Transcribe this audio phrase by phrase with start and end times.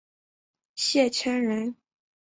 [0.73, 1.75] 谢迁人。